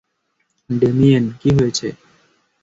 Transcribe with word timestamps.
Damien, 0.69 1.25
কী 1.39 1.49
হয়েছে? 1.57 1.87